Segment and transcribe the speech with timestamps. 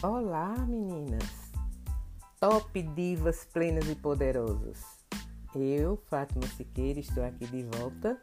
[0.00, 1.50] Olá, meninas!
[2.38, 4.78] Top divas plenas e poderosas!
[5.52, 8.16] Eu, Fátima Siqueira, estou aqui de volta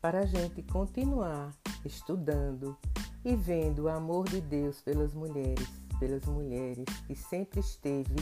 [0.00, 1.52] para a gente continuar
[1.84, 2.76] estudando
[3.24, 5.68] e vendo o amor de Deus pelas mulheres,
[6.00, 8.16] pelas mulheres que sempre esteve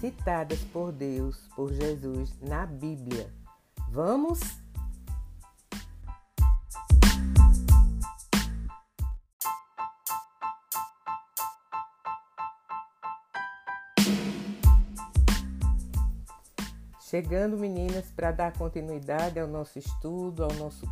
[0.00, 3.30] citadas por Deus, por Jesus na Bíblia.
[3.90, 4.40] Vamos
[17.12, 20.86] Chegando, meninas, para dar continuidade ao nosso estudo, ao nosso,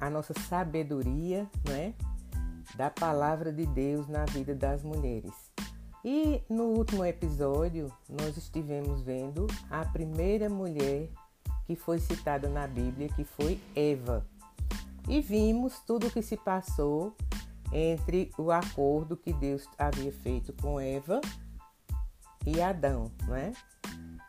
[0.00, 1.92] à nossa sabedoria, né?
[2.74, 5.34] Da palavra de Deus na vida das mulheres.
[6.02, 11.10] E no último episódio, nós estivemos vendo a primeira mulher
[11.66, 14.26] que foi citada na Bíblia, que foi Eva.
[15.06, 17.14] E vimos tudo o que se passou
[17.74, 21.20] entre o acordo que Deus havia feito com Eva
[22.46, 23.52] e Adão, não é?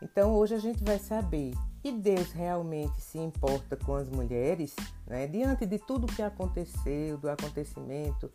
[0.02, 4.74] Então hoje a gente vai saber que Deus realmente se importa com as mulheres,
[5.06, 5.26] né?
[5.26, 8.30] diante de tudo que aconteceu, do acontecimento,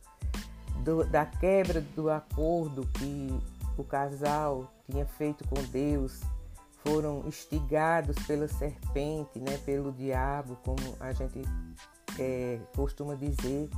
[0.83, 3.30] do, da quebra do acordo que
[3.77, 6.22] o casal tinha feito com Deus,
[6.83, 9.57] foram instigados pela serpente, né?
[9.66, 11.41] pelo diabo, como a gente
[12.19, 13.69] é, costuma dizer,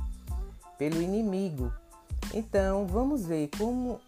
[0.78, 1.72] pelo inimigo.
[2.32, 4.00] Então vamos ver como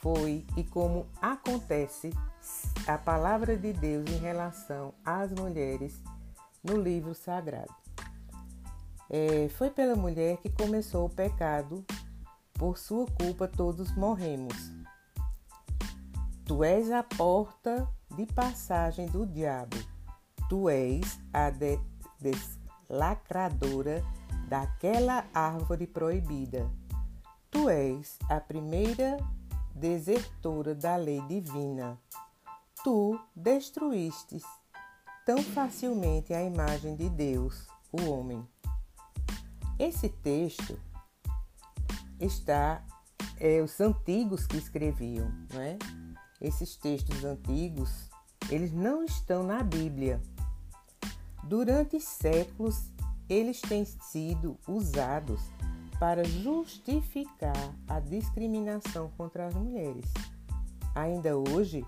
[0.00, 2.10] foi e como acontece
[2.90, 6.02] a palavra de Deus em relação às mulheres
[6.62, 7.72] no livro sagrado.
[9.08, 11.84] É, foi pela mulher que começou o pecado,
[12.54, 14.56] por sua culpa todos morremos.
[16.44, 19.76] Tu és a porta de passagem do diabo,
[20.48, 21.78] tu és a de
[22.18, 24.02] deslacradora
[24.48, 26.68] daquela árvore proibida.
[27.52, 29.16] Tu és a primeira
[29.76, 31.96] desertora da lei divina
[32.82, 34.42] tu destruístes
[35.26, 38.46] tão facilmente a imagem de Deus, o homem.
[39.78, 40.78] Esse texto
[42.18, 42.84] está
[43.38, 45.78] é, os antigos que escreviam, não é?
[46.40, 48.10] Esses textos antigos,
[48.50, 50.20] eles não estão na Bíblia.
[51.44, 52.90] Durante séculos,
[53.28, 55.40] eles têm sido usados
[55.98, 60.06] para justificar a discriminação contra as mulheres.
[60.94, 61.86] Ainda hoje,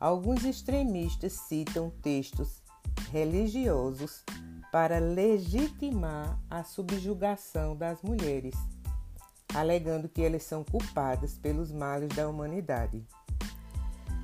[0.00, 2.62] Alguns extremistas citam textos
[3.12, 4.24] religiosos
[4.72, 8.54] para legitimar a subjugação das mulheres,
[9.54, 13.06] alegando que elas são culpadas pelos males da humanidade.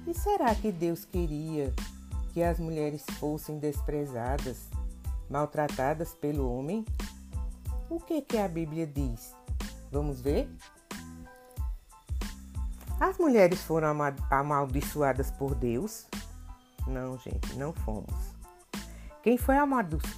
[0.07, 1.75] E será que Deus queria
[2.33, 4.71] que as mulheres fossem desprezadas,
[5.29, 6.87] maltratadas pelo homem?
[7.91, 9.35] O que, que a Bíblia diz?
[9.93, 10.49] Vamos ver?
[12.99, 13.95] As mulheres foram
[14.31, 16.07] amaldiçoadas por Deus?
[16.87, 18.35] Não, gente, não fomos.
[19.23, 19.57] Quem foi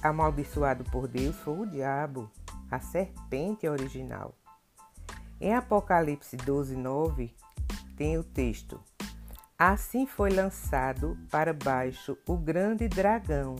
[0.01, 2.31] amaldiçoado por Deus foi o diabo,
[2.71, 4.33] a serpente original.
[5.41, 7.35] Em Apocalipse 12, 9,
[7.97, 8.79] tem o texto:
[9.57, 13.57] Assim foi lançado para baixo o grande dragão,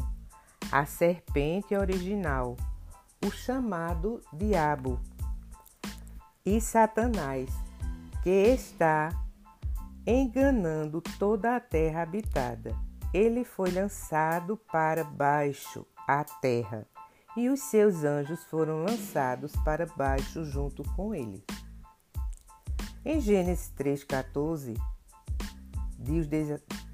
[0.72, 2.56] a serpente original,
[3.26, 4.98] o chamado Diabo
[6.46, 7.69] e Satanás
[8.24, 9.10] que está
[10.06, 12.76] enganando toda a terra habitada.
[13.14, 16.88] Ele foi lançado para baixo, a terra,
[17.36, 21.44] e os seus anjos foram lançados para baixo junto com ele.
[23.06, 24.78] Em Gênesis 3,14,
[25.98, 26.28] Deus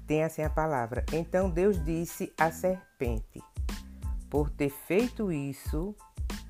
[0.06, 3.42] tem assim a palavra: Então Deus disse à serpente:
[4.30, 5.94] Por ter feito isso,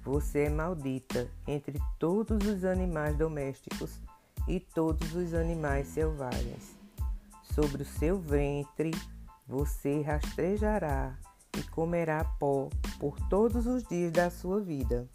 [0.04, 4.00] você é maldita entre todos os animais domésticos
[4.46, 6.76] e todos os animais selvagens.
[7.54, 8.90] Sobre o seu ventre
[9.46, 11.16] você rastejará
[11.56, 12.68] e comerá pó
[12.98, 15.08] por todos os dias da sua vida.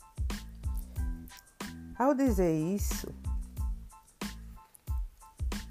[1.98, 3.08] Ao dizer isso,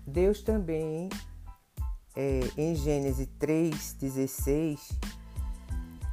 [0.06, 1.09] Deus também,
[2.15, 4.79] é, em Gênesis 3,16,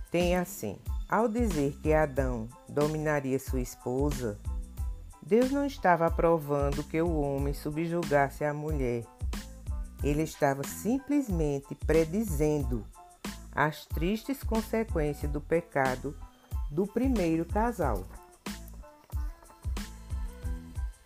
[0.09, 0.77] tem assim:
[1.09, 4.39] ao dizer que Adão dominaria sua esposa,
[5.27, 9.03] Deus não estava aprovando que o homem subjugasse a mulher.
[10.01, 12.85] Ele estava simplesmente predizendo
[13.51, 16.17] as tristes consequências do pecado
[16.71, 18.07] do primeiro casal.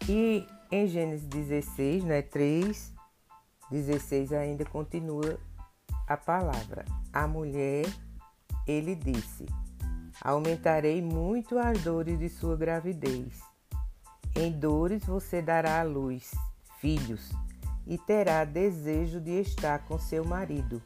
[0.08, 2.94] E em Gênesis 16, né, 3,
[3.72, 5.40] 16 ainda continua
[6.08, 6.86] a palavra.
[7.12, 7.88] A mulher,
[8.68, 9.48] ele disse:
[10.22, 13.51] Aumentarei muito as dores de sua gravidez
[14.36, 16.32] em dores você dará à luz
[16.80, 17.30] filhos,
[17.86, 20.82] e terá desejo de estar com seu marido,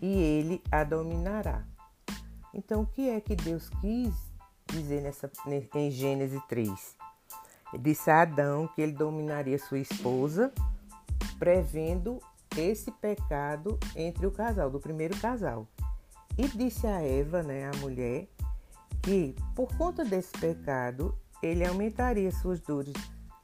[0.00, 1.64] e ele a dominará.
[2.52, 4.14] Então, o que é que Deus quis
[4.66, 5.30] dizer nessa,
[5.74, 6.96] em Gênesis 3?
[7.72, 10.52] Ele disse a Adão que ele dominaria sua esposa,
[11.38, 12.20] prevendo
[12.56, 15.66] esse pecado entre o casal, do primeiro casal.
[16.36, 18.28] E disse a Eva, né, a mulher,
[19.02, 22.94] que por conta desse pecado ele aumentaria suas dores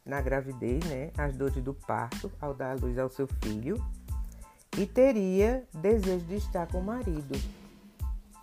[0.05, 3.85] na gravidez, né, as dores do parto ao dar luz ao seu filho,
[4.79, 7.35] e teria desejo de estar com o marido.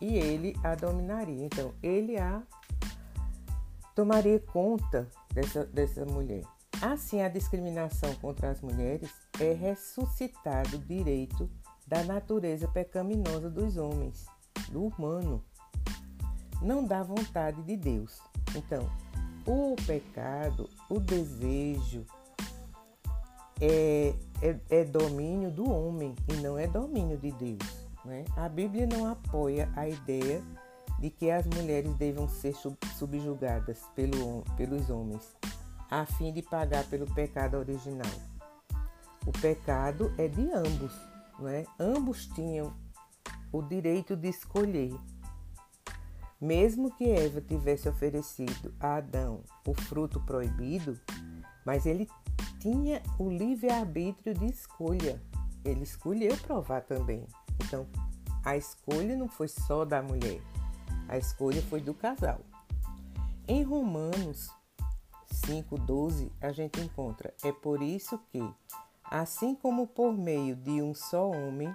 [0.02, 1.46] E ele a dominaria.
[1.46, 2.42] Então, ele a
[3.96, 6.44] tomaria conta dessa, dessa mulher.
[6.82, 9.10] Assim, a discriminação contra as mulheres
[9.40, 11.50] é ressuscitado direito
[11.88, 14.26] da natureza pecaminosa dos homens,
[14.70, 15.44] do humano.
[16.62, 18.20] Não dá vontade de Deus.
[18.56, 18.90] Então,
[19.46, 22.06] o pecado, o desejo,
[23.62, 27.88] é, é, é, domínio do homem e não é domínio de Deus.
[28.04, 28.26] Né?
[28.36, 30.42] A Bíblia não apoia a ideia
[31.00, 32.56] de que as mulheres devam ser
[32.98, 35.36] subjugadas pelo, pelos homens,
[35.90, 38.12] a fim de pagar pelo pecado original.
[39.26, 40.94] O pecado é de ambos,
[41.40, 41.66] não é?
[41.80, 42.74] Ambos tinham
[43.52, 44.94] o direito de escolher
[46.44, 51.00] mesmo que Eva tivesse oferecido a Adão o fruto proibido,
[51.66, 52.06] mas ele
[52.60, 55.22] tinha o livre-arbítrio de escolha.
[55.64, 57.26] Ele escolheu provar também.
[57.64, 57.88] Então,
[58.44, 60.42] a escolha não foi só da mulher,
[61.08, 62.42] a escolha foi do casal.
[63.48, 64.50] Em Romanos
[65.48, 68.44] 5,12, a gente encontra: É por isso que,
[69.06, 71.74] assim como por meio de um só homem,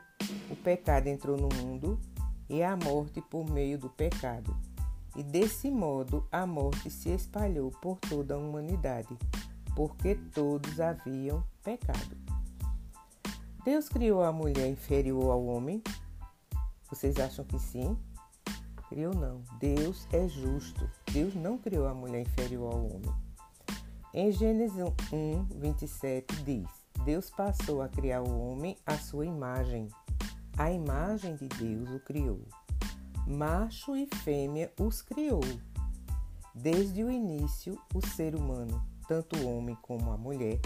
[0.50, 1.99] o pecado entrou no mundo
[2.48, 4.56] e a morte por meio do pecado.
[5.16, 9.16] E desse modo a morte se espalhou por toda a humanidade,
[9.74, 12.16] porque todos haviam pecado.
[13.64, 15.82] Deus criou a mulher inferior ao homem?
[16.88, 17.96] Vocês acham que sim?
[18.88, 19.42] Criou não.
[19.58, 20.88] Deus é justo.
[21.12, 23.14] Deus não criou a mulher inferior ao homem.
[24.14, 24.78] Em Gênesis
[25.12, 26.66] 1, 27 diz:
[27.04, 29.88] Deus passou a criar o homem à sua imagem.
[30.58, 32.40] A imagem de Deus o criou.
[33.28, 35.44] Macho e fêmea os criou.
[36.52, 40.58] Desde o início, o ser humano, tanto o homem como a mulher,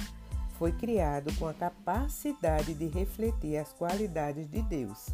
[0.58, 5.10] foi criado com a capacidade de refletir as qualidades de Deus.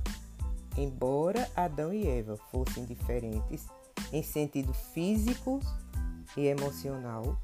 [0.77, 3.67] Embora Adão e Eva fossem diferentes
[4.13, 5.59] em sentido físico
[6.37, 7.37] e emocional,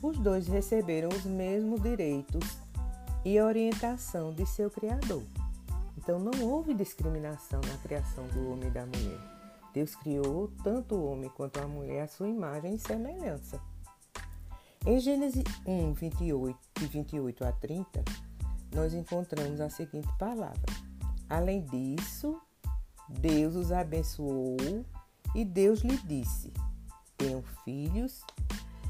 [0.00, 2.58] os dois receberam os mesmos direitos
[3.24, 5.24] e orientação de seu Criador.
[5.96, 9.20] Então não houve discriminação na criação do homem e da mulher.
[9.72, 13.60] Deus criou tanto o homem quanto a mulher à sua imagem e semelhança.
[14.86, 18.04] Em Gênesis 1, 28 e 28 a 30,
[18.74, 20.60] nós encontramos a seguinte palavra:
[21.28, 22.40] Além disso,
[23.08, 24.56] Deus os abençoou
[25.34, 26.52] e Deus lhe disse:
[27.16, 28.24] Tenham filhos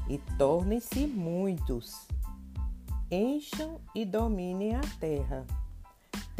[0.09, 2.07] e tornem-se muitos.
[3.11, 5.45] Encham e dominem a terra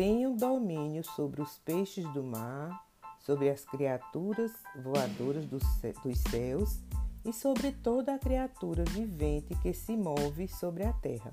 [0.02, 2.88] tenham domínio sobre os peixes do mar,
[3.20, 4.52] sobre as criaturas
[4.84, 5.62] voadoras dos
[6.32, 6.80] céus
[7.24, 11.32] e sobre toda a criatura vivente que se move sobre a terra.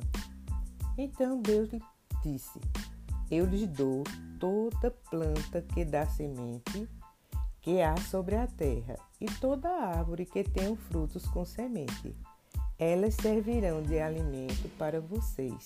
[0.99, 1.83] Então Deus lhe
[2.23, 2.61] disse:
[3.31, 4.05] Eu lhes dou
[4.39, 6.87] toda planta que dá semente
[7.63, 12.15] que há sobre a terra, e toda árvore que tenha frutos com semente.
[12.79, 15.65] Elas servirão de alimento para vocês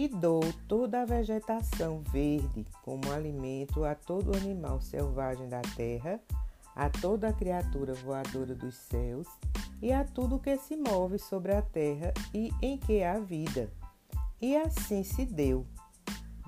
[0.00, 6.18] e dou toda a vegetação verde como alimento a todo animal selvagem da terra,
[6.74, 9.28] a toda criatura voadora dos céus
[9.82, 13.70] e a tudo que se move sobre a terra e em que há vida.
[14.40, 15.66] E assim se deu.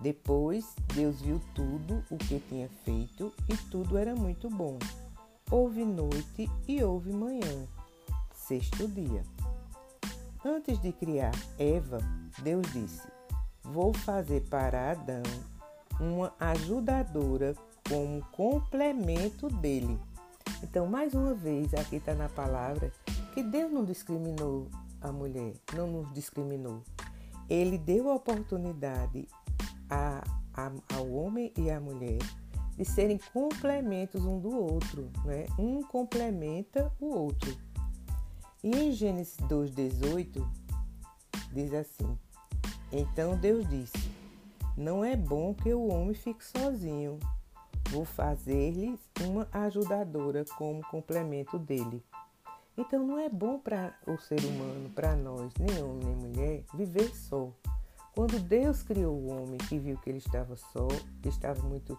[0.01, 4.79] Depois Deus viu tudo o que tinha feito e tudo era muito bom.
[5.51, 7.69] Houve noite e houve manhã,
[8.33, 9.23] sexto dia.
[10.43, 11.99] Antes de criar Eva,
[12.43, 13.12] Deus disse:
[13.63, 15.23] vou fazer para Adão
[16.01, 17.55] uma ajudadora
[17.89, 19.99] como complemento dele.
[20.63, 22.93] Então, mais uma vez, aqui está na palavra
[23.35, 24.69] que Deus não discriminou
[25.01, 26.83] a mulher, não nos discriminou.
[27.49, 29.29] Ele deu a oportunidade
[29.91, 30.23] a,
[30.55, 32.19] a, ao homem e à mulher
[32.77, 35.47] de serem complementos um do outro, né?
[35.59, 37.55] um complementa o outro.
[38.63, 40.47] E em Gênesis 2,18
[41.53, 42.19] diz assim:
[42.93, 44.11] então Deus disse:
[44.77, 47.19] Não é bom que o homem fique sozinho.
[47.91, 52.03] Vou fazer-lhe uma ajudadora como complemento dele.
[52.77, 57.15] Então não é bom para o ser humano, para nós, nem homem nem mulher, viver
[57.15, 57.51] só.
[58.15, 60.89] Quando Deus criou o homem e viu que ele estava só,
[61.25, 61.99] estava muito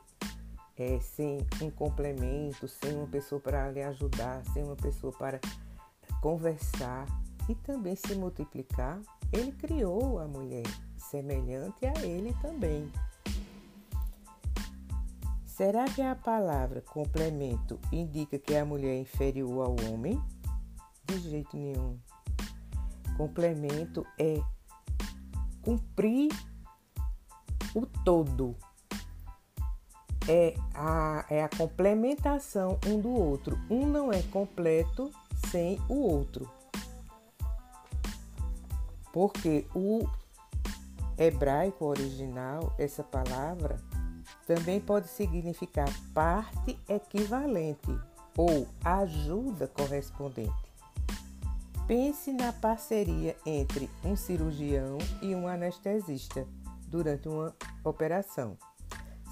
[0.77, 5.39] é, sem um complemento, sem uma pessoa para lhe ajudar, sem uma pessoa para
[6.21, 7.05] conversar
[7.49, 8.99] e também se multiplicar,
[9.33, 10.63] ele criou a mulher
[10.95, 12.89] semelhante a ele também.
[15.45, 20.19] Será que a palavra complemento indica que a mulher é inferior ao homem?
[21.05, 21.99] De jeito nenhum.
[23.17, 24.41] Complemento é
[25.61, 26.31] cumprir
[27.75, 28.55] o todo.
[30.27, 33.59] É a, é a complementação um do outro.
[33.69, 35.11] Um não é completo
[35.51, 36.49] sem o outro.
[39.13, 40.05] Porque o
[41.17, 43.79] hebraico original, essa palavra,
[44.45, 47.97] também pode significar parte equivalente
[48.35, 50.73] ou ajuda correspondente.
[51.87, 56.47] Pense na parceria entre um cirurgião e um anestesista
[56.87, 58.57] durante uma operação.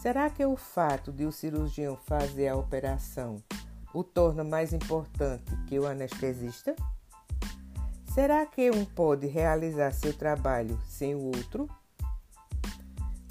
[0.01, 3.41] Será que o fato de o cirurgião fazer a operação
[3.93, 6.75] o torna mais importante que o anestesista?
[8.13, 11.69] Será que um pode realizar seu trabalho sem o outro?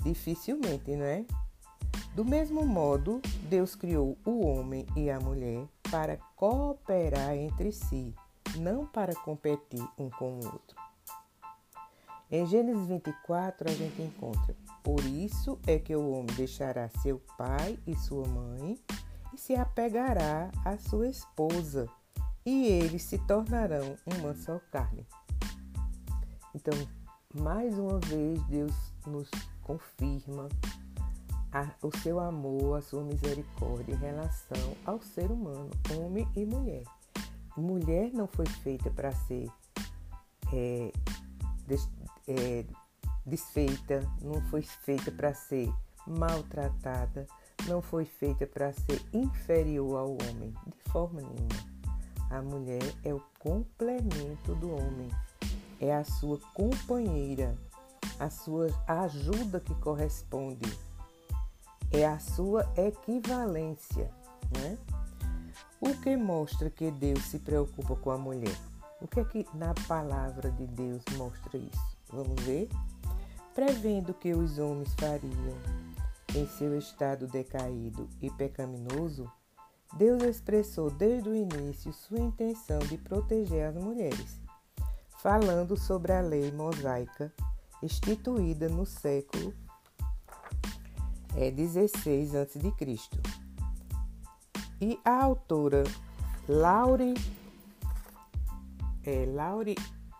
[0.02, 1.26] Dificilmente, não é?
[2.14, 8.14] Do mesmo modo, Deus criou o homem e a mulher para cooperar entre si,
[8.56, 10.76] não para competir um com o outro.
[12.30, 17.78] Em Gênesis 24, a gente encontra: Por isso é que o homem deixará seu pai
[17.86, 18.78] e sua mãe
[19.34, 21.86] e se apegará à sua esposa,
[22.50, 25.06] e eles se tornarão uma só carne.
[26.52, 26.74] Então,
[27.32, 28.72] mais uma vez, Deus
[29.06, 29.30] nos
[29.62, 30.48] confirma
[31.52, 36.82] a, o seu amor, a sua misericórdia em relação ao ser humano, homem e mulher.
[37.56, 39.48] Mulher não foi feita para ser
[40.52, 40.92] é,
[41.68, 41.88] des,
[42.26, 42.64] é,
[43.24, 45.72] desfeita, não foi feita para ser
[46.04, 47.28] maltratada,
[47.68, 51.79] não foi feita para ser inferior ao homem, de forma nenhuma.
[52.30, 55.10] A mulher é o complemento do homem,
[55.80, 57.58] é a sua companheira,
[58.20, 60.78] a sua ajuda que corresponde,
[61.90, 64.10] é a sua equivalência,
[64.56, 64.78] né?
[65.80, 68.56] O que mostra que Deus se preocupa com a mulher?
[69.00, 71.96] O que é que na palavra de Deus mostra isso?
[72.12, 72.68] Vamos ver?
[73.54, 75.56] Prevendo que os homens fariam
[76.36, 79.28] em seu estado decaído e pecaminoso,
[79.94, 84.40] Deus expressou desde o início sua intenção de proteger as mulheres,
[85.18, 87.32] falando sobre a lei mosaica
[87.82, 89.54] instituída no século
[91.36, 92.60] é, 16 a.C.
[94.80, 95.84] E a autora
[96.48, 97.14] Laure,
[99.04, 99.76] é, Laure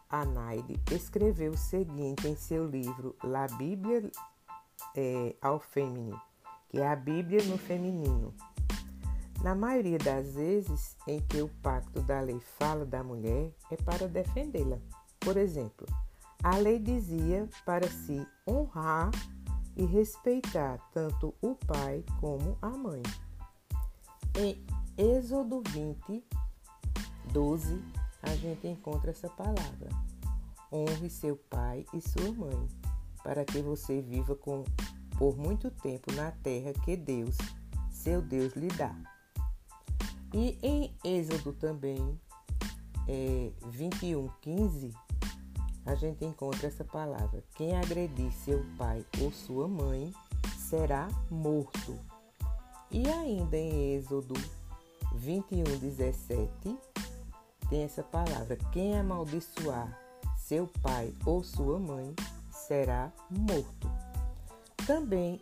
[0.09, 4.11] Anaide escreveu o seguinte em seu livro La Bíblia
[4.95, 6.19] é, ao Feminine,
[6.69, 8.35] que é a Bíblia no feminino.
[9.43, 14.07] Na maioria das vezes em que o pacto da lei fala da mulher, é para
[14.07, 14.79] defendê-la.
[15.19, 15.87] Por exemplo,
[16.43, 19.11] a lei dizia para se honrar
[19.77, 23.03] e respeitar tanto o pai como a mãe.
[24.37, 24.63] Em
[24.97, 26.23] Êxodo 20,
[27.33, 27.83] 12,
[28.23, 29.89] a gente encontra essa palavra:
[30.71, 32.69] honre seu pai e sua mãe,
[33.25, 34.65] para que você viva com,
[35.17, 37.37] por muito tempo na terra que Deus,
[37.91, 38.95] seu Deus, lhe dá.
[40.33, 42.19] E em Êxodo também,
[43.09, 44.95] é, 21, 15,
[45.85, 50.13] a gente encontra essa palavra: quem agredir seu pai ou sua mãe
[50.57, 51.99] será morto.
[52.91, 54.35] E ainda em Êxodo
[55.15, 56.79] 21, 17,
[57.69, 59.99] tem essa palavra: quem amaldiçoar
[60.37, 62.15] seu pai ou sua mãe
[62.51, 63.91] será morto.
[64.87, 65.41] Também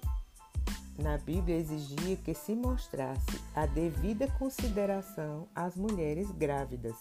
[0.98, 6.96] na Bíblia exigia que se mostrasse a devida consideração às mulheres grávidas.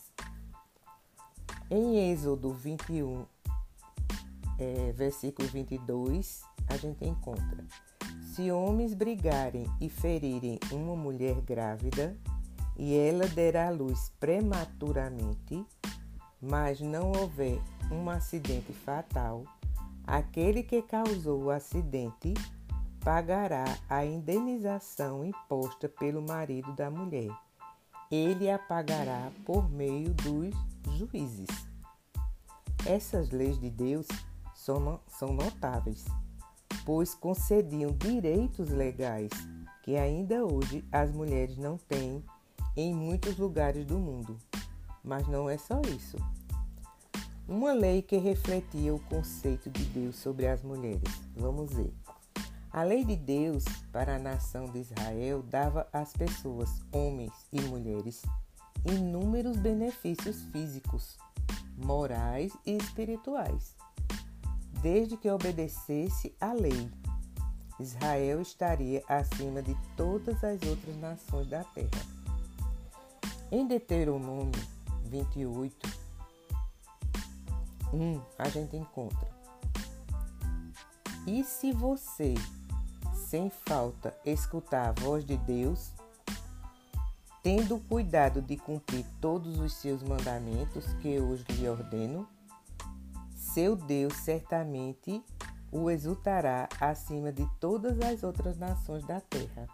[1.69, 3.25] Em Êxodo 21,
[4.59, 7.65] é, versículo 22, a gente encontra:
[8.33, 12.15] Se homens brigarem e ferirem uma mulher grávida,
[12.77, 15.65] e ela der à luz prematuramente,
[16.39, 17.59] mas não houver
[17.91, 19.43] um acidente fatal,
[20.05, 22.35] aquele que causou o acidente
[23.07, 27.31] pagará a indenização imposta pelo marido da mulher.
[28.11, 30.53] Ele a pagará por meio dos
[30.97, 31.47] juízes.
[32.85, 34.05] Essas leis de Deus
[34.53, 36.03] são, são notáveis,
[36.85, 39.31] pois concediam direitos legais
[39.83, 42.21] que ainda hoje as mulheres não têm
[42.75, 44.37] em muitos lugares do mundo.
[45.01, 46.17] Mas não é só isso.
[47.47, 51.21] Uma lei que refletia o conceito de Deus sobre as mulheres.
[51.37, 51.93] Vamos ver.
[52.77, 58.21] A lei de Deus para a nação de Israel dava às pessoas, homens e mulheres,
[58.85, 61.17] inúmeros benefícios físicos,
[61.75, 63.75] morais e espirituais,
[64.79, 66.91] desde que obedecesse à lei.
[67.79, 72.05] Israel estaria acima de todas as outras nações da terra.
[73.51, 74.51] Em Deuteronômio
[75.05, 75.89] 28,
[77.91, 79.27] 1, a gente encontra:
[81.25, 82.35] E se você
[83.29, 85.91] sem falta escutar a voz de Deus,
[87.43, 92.25] tendo cuidado de cumprir todos os seus mandamentos que hoje lhe ordeno,
[93.35, 95.21] seu Deus certamente
[95.69, 99.67] o exultará acima de todas as outras nações da terra.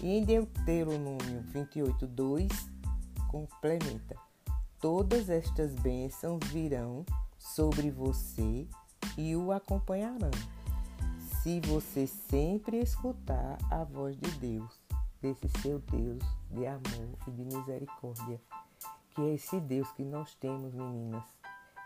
[0.00, 2.48] E em Deuteronômio 28, 2,
[3.28, 4.16] complementa:
[4.80, 7.04] Todas estas bênçãos virão
[7.36, 8.68] sobre você
[9.18, 10.30] e o acompanharão
[11.44, 14.80] se você sempre escutar a voz de Deus,
[15.20, 18.40] desse seu Deus de amor e de misericórdia,
[19.10, 21.22] que é esse Deus que nós temos, meninas,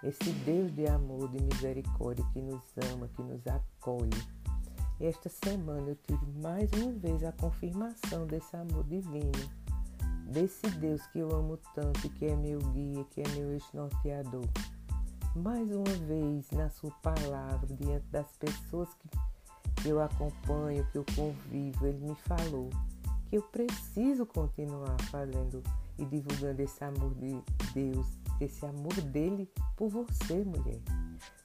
[0.04, 2.62] esse Deus de amor, de misericórdia, que nos
[2.92, 4.22] ama, que nos acolhe.
[5.00, 9.32] Esta semana eu tive mais uma vez a confirmação desse amor divino,
[10.30, 14.46] desse Deus que eu amo tanto e que é meu guia, que é meu ex-norteador.
[15.34, 19.08] Mais uma vez na Sua palavra, diante das pessoas que
[19.82, 22.70] que eu acompanho, que eu convivo, ele me falou
[23.28, 25.62] que eu preciso continuar fazendo
[25.98, 27.42] e divulgando esse amor de
[27.74, 28.06] Deus,
[28.40, 30.80] esse amor dele por você, mulher.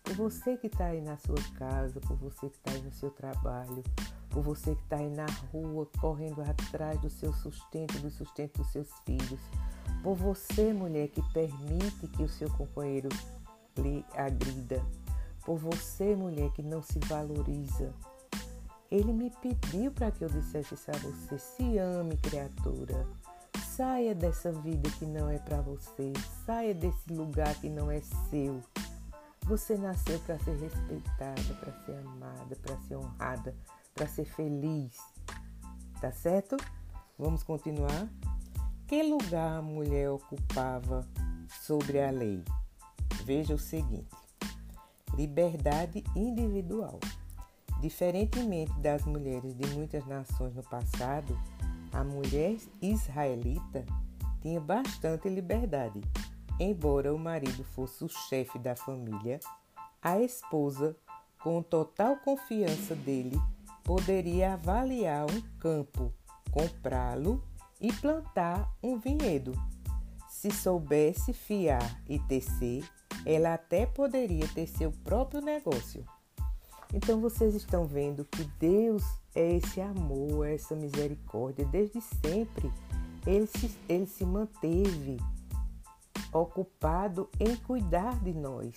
[0.04, 3.10] Por você que está aí na sua casa, por você que está aí no seu
[3.10, 3.84] trabalho,
[4.30, 8.72] por você que está aí na rua correndo atrás do seu sustento, do sustento dos
[8.72, 9.40] seus filhos.
[10.02, 13.10] Por você, mulher, que permite que o seu companheiro
[13.78, 14.84] lhe agrida.
[15.46, 17.93] Por você, mulher, que não se valoriza
[18.93, 23.08] ele me pediu para que eu dissesse isso a você: se ame, criatura.
[23.75, 26.13] Saia dessa vida que não é para você.
[26.45, 28.62] Saia desse lugar que não é seu.
[29.47, 33.56] Você nasceu para ser respeitada, para ser amada, para ser honrada,
[33.95, 34.95] para ser feliz.
[35.99, 36.56] Tá certo?
[37.17, 38.08] Vamos continuar?
[38.86, 41.08] Que lugar a mulher ocupava
[41.49, 42.43] sobre a lei?
[43.25, 44.15] Veja o seguinte:
[45.15, 46.99] liberdade individual.
[47.84, 51.38] Diferentemente das mulheres de muitas nações no passado,
[51.91, 53.86] a mulher israelita
[54.41, 56.00] tinha bastante liberdade.
[56.58, 59.38] Embora o marido fosse o chefe da família,
[60.02, 60.96] a esposa,
[61.43, 63.38] com total confiança dele,
[63.84, 66.13] poderia avaliar um campo,
[66.52, 67.43] comprá-lo
[67.82, 69.52] e plantar um vinhedo.
[70.30, 72.89] Se soubesse fiar e tecer,
[73.26, 76.06] ela até poderia ter seu próprio negócio.
[76.93, 79.03] Então vocês estão vendo que Deus
[79.34, 81.65] é esse amor, essa misericórdia.
[81.65, 82.71] Desde sempre
[83.25, 85.17] ele se, ele se manteve
[86.32, 88.73] ocupado em cuidar de nós,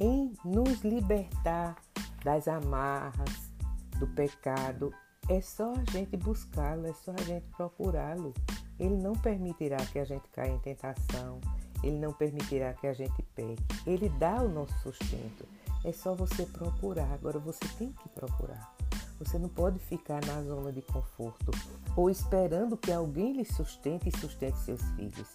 [0.00, 1.76] em nos libertar
[2.24, 3.52] das amarras,
[3.98, 4.92] do pecado.
[5.28, 8.34] É só a gente buscá-lo, é só a gente procurá-lo.
[8.78, 11.40] Ele não permitirá que a gente caia em tentação,
[11.82, 13.62] ele não permitirá que a gente peque.
[13.86, 15.46] Ele dá o nosso sustento.
[15.84, 17.12] É só você procurar.
[17.12, 18.74] Agora você tem que procurar.
[19.18, 21.52] Você não pode ficar na zona de conforto
[21.96, 25.28] ou esperando que alguém lhe sustente e sustente seus filhos.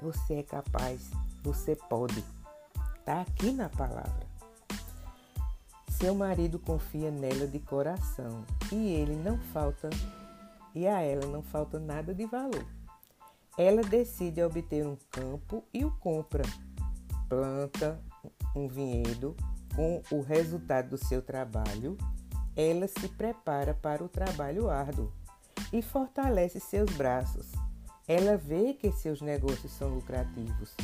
[0.00, 1.10] Você é capaz,
[1.42, 2.22] você pode.
[2.98, 4.26] Está aqui na palavra.
[5.88, 9.88] Seu marido confia nela de coração e ele não falta
[10.74, 12.66] e a ela não falta nada de valor.
[13.56, 16.44] Ela decide obter um campo e o compra.
[17.28, 17.98] Planta
[18.54, 19.34] um vinhedo
[19.76, 21.98] com o resultado do seu trabalho,
[22.56, 25.12] ela se prepara para o trabalho árduo
[25.70, 27.52] e fortalece seus braços.
[28.08, 30.74] Ela vê que seus negócios são lucrativos.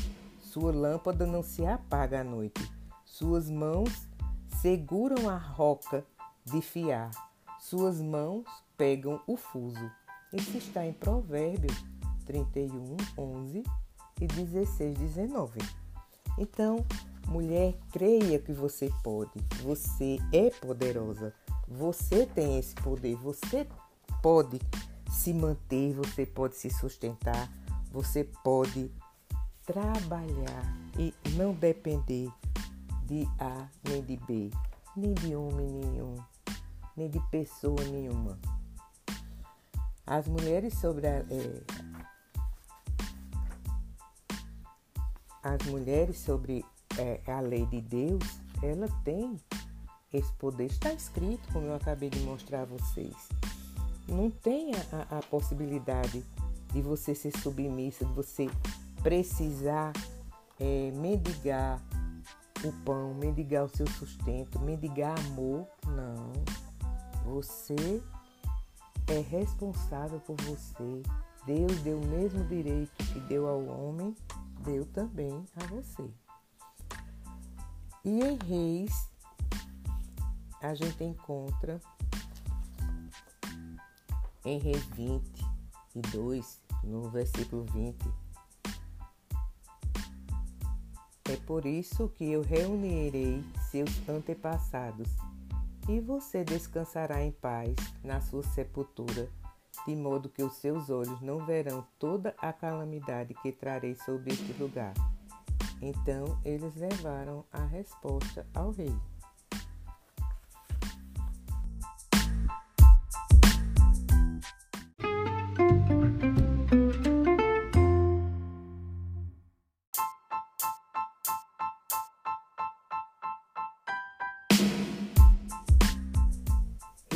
[0.41, 2.71] Sua lâmpada não se apaga à noite.
[3.07, 4.07] Suas mãos
[4.61, 6.05] seguram a roca
[6.45, 7.11] de fiar.
[7.59, 8.45] Suas mãos
[8.77, 9.91] pegam o fuso.
[10.33, 11.85] Isso está em Provérbios
[12.27, 13.63] 31, 11
[14.21, 15.59] e 16, 19.
[16.39, 16.85] Então,
[17.29, 19.33] Mulher, creia que você pode.
[19.63, 21.35] Você é poderosa.
[21.67, 23.17] Você tem esse poder.
[23.17, 23.67] Você
[24.23, 24.61] pode
[25.13, 27.51] se manter, você pode se sustentar,
[27.91, 28.91] você pode
[29.65, 32.31] trabalhar e não depender
[33.05, 34.51] de A nem de B,
[34.97, 36.17] nem de homem nenhum,
[36.97, 38.39] nem de pessoa nenhuma.
[40.07, 41.63] As mulheres sobre a, é,
[45.43, 46.65] as mulheres sobre
[46.99, 48.23] é, a lei de Deus,
[48.63, 49.37] ela tem
[50.13, 50.67] esse poder.
[50.67, 53.15] Está escrito, como eu acabei de mostrar a vocês.
[54.09, 56.25] Não tem a, a possibilidade
[56.73, 58.51] de você ser submissa, de você
[59.03, 59.93] precisar
[60.59, 61.81] é, mendigar
[62.65, 65.67] o pão, mendigar o seu sustento, mendigar amor.
[65.87, 66.33] Não.
[67.25, 68.03] Você
[69.09, 71.03] é responsável por você.
[71.45, 74.15] Deus deu o mesmo direito que deu ao homem,
[74.65, 76.09] deu também a você.
[78.05, 79.09] E em Reis,
[80.61, 81.81] a gente encontra
[84.45, 87.97] em Reis 22, no versículo 20.
[91.31, 95.09] É por isso que eu reunirei seus antepassados
[95.89, 99.31] e você descansará em paz na sua sepultura,
[99.87, 104.53] de modo que os seus olhos não verão toda a calamidade que trarei sobre este
[104.55, 104.93] lugar.
[105.83, 108.95] Então eles levaram a resposta ao rei.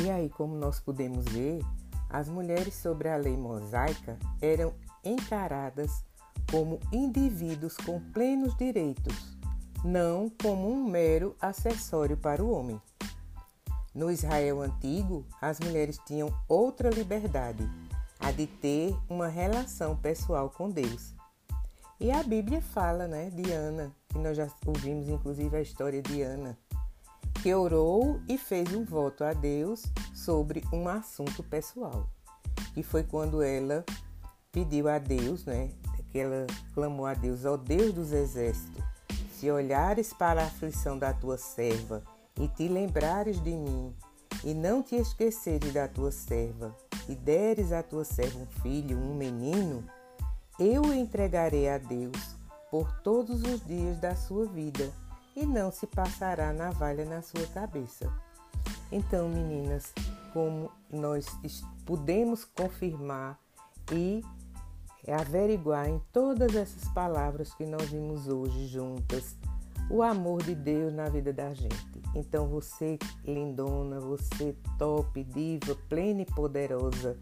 [0.03, 1.61] E aí, como nós podemos ver,
[2.09, 4.73] as mulheres sobre a lei mosaica eram
[5.05, 6.05] encaradas
[6.49, 9.37] como indivíduos com plenos direitos,
[9.83, 12.81] não como um mero acessório para o homem.
[13.93, 17.69] No Israel antigo, as mulheres tinham outra liberdade,
[18.19, 21.13] a de ter uma relação pessoal com Deus.
[21.99, 26.21] E a Bíblia fala né, de Ana, que nós já ouvimos inclusive a história de
[26.21, 26.57] Ana
[27.41, 29.83] que orou e fez um voto a Deus
[30.13, 32.09] sobre um assunto pessoal.
[32.75, 33.85] E foi quando ela
[34.51, 35.71] pediu a Deus, né,
[36.11, 38.83] que ela clamou a Deus, ó Deus dos exércitos,
[39.31, 42.03] se olhares para a aflição da tua serva
[42.39, 43.93] e te lembrares de mim,
[44.43, 46.75] e não te esqueceres da tua serva,
[47.07, 49.83] e deres à tua serva um filho, um menino,
[50.59, 52.35] eu o entregarei a Deus
[52.69, 54.91] por todos os dias da sua vida
[55.35, 58.11] e não se passará navalha na sua cabeça.
[58.91, 59.93] Então, meninas,
[60.33, 61.27] como nós
[61.85, 63.39] podemos confirmar
[63.91, 64.23] e
[65.07, 69.35] averiguar em todas essas palavras que nós vimos hoje juntas
[69.89, 72.01] o amor de Deus na vida da gente.
[72.13, 77.17] Então, você lindona, você top, diva, plena e poderosa,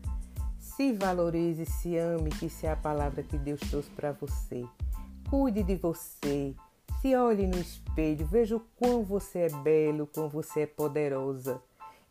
[0.59, 4.65] se valorize, se ame, que isso é a palavra que Deus trouxe para você.
[5.29, 6.55] Cuide de você,
[7.01, 11.61] se olhe no espelho, veja o quão você é belo, quão você é poderosa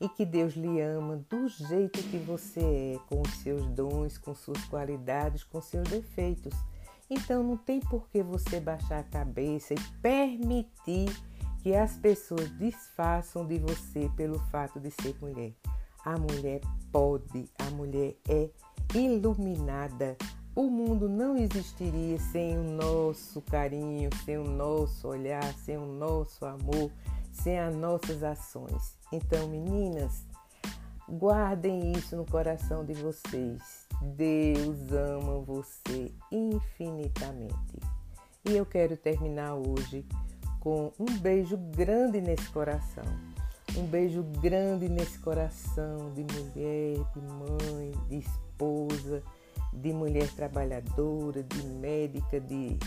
[0.01, 4.35] e que Deus lhe ama do jeito que você é, com os seus dons, com
[4.35, 6.55] suas qualidades, com seus defeitos.
[7.09, 11.15] Então não tem por que você baixar a cabeça e permitir
[11.63, 15.53] que as pessoas desfaçam de você pelo fato de ser mulher.
[16.05, 16.61] A mulher
[16.93, 18.51] pode, a mulher é
[18.95, 20.17] iluminada,
[20.55, 26.45] o mundo não existiria sem o nosso carinho, sem o nosso olhar, sem o nosso
[26.45, 26.91] amor,
[27.35, 28.97] sem as nossas ações.
[29.13, 30.25] Então, meninas,
[31.09, 33.87] guardem isso no coração de vocês.
[34.01, 37.79] Deus ama você infinitamente.
[38.45, 40.07] E eu quero terminar hoje
[40.61, 43.05] com um beijo grande nesse coração.
[43.77, 49.23] Um beijo grande nesse coração de mulher, de mãe, de esposa
[49.75, 52.79] de mulher trabalhadora, de médica, de,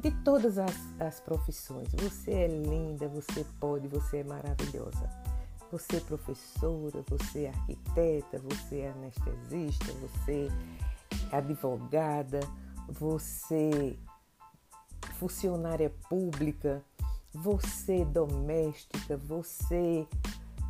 [0.00, 1.88] de todas as, as profissões.
[1.92, 5.08] Você é linda, você pode, você é maravilhosa.
[5.70, 10.48] Você é professora, você é arquiteta, você é anestesista, você
[11.30, 12.40] é advogada,
[12.88, 13.96] você
[15.06, 16.82] é funcionária pública,
[17.32, 20.08] você é doméstica, você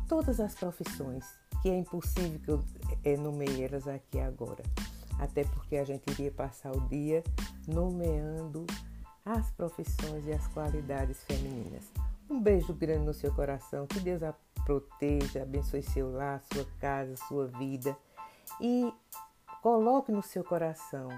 [0.07, 1.25] todas as profissões
[1.61, 4.61] que é impossível que eu enumerei elas aqui agora
[5.21, 7.23] até porque a gente iria passar o dia
[7.67, 8.65] nomeando
[9.25, 11.91] as profissões e as qualidades femininas.
[12.29, 14.33] Um beijo grande no seu coração, que Deus a
[14.65, 17.95] proteja, abençoe seu lar, sua casa, sua vida
[18.59, 18.91] e
[19.61, 21.09] coloque no seu coração,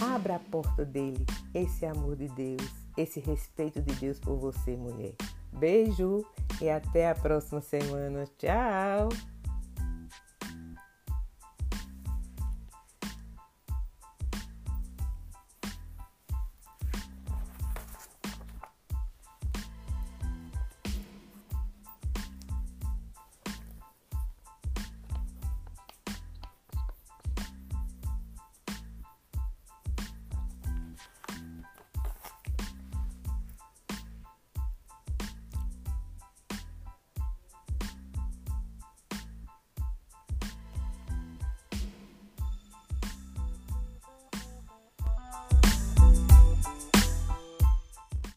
[0.00, 5.14] abra a porta dele, esse amor de Deus, esse respeito de Deus por você, mulher.
[5.52, 6.24] Beijo
[6.60, 8.24] e até a próxima semana.
[8.38, 9.08] Tchau!